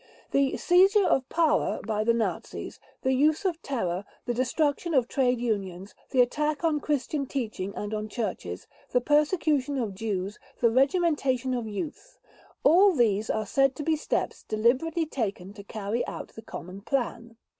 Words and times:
The 0.31 0.57
"seizure 0.57 1.05
of 1.05 1.29
power" 1.29 1.79
by 1.85 2.03
the 2.03 2.11
Nazis, 2.15 2.79
the 3.03 3.13
use 3.13 3.45
of 3.45 3.61
terror, 3.61 4.03
the 4.25 4.33
destruction 4.33 4.95
of 4.95 5.07
trade 5.07 5.39
unions, 5.39 5.93
the 6.09 6.21
attack 6.21 6.63
on 6.63 6.79
Christian 6.79 7.27
teaching 7.27 7.71
and 7.75 7.93
on 7.93 8.09
churches, 8.09 8.65
the 8.93 8.99
persecution 8.99 9.77
of 9.77 9.93
Jews, 9.93 10.39
the 10.59 10.71
regimentation 10.71 11.53
of 11.53 11.67
youth—all 11.67 12.95
these 12.95 13.29
are 13.29 13.45
said 13.45 13.75
to 13.75 13.83
be 13.83 13.95
steps 13.95 14.41
deliberately 14.41 15.05
taken 15.05 15.53
to 15.53 15.63
carry 15.63 16.03
out 16.07 16.29
the 16.29 16.41
common 16.41 16.81
plan. 16.81 17.37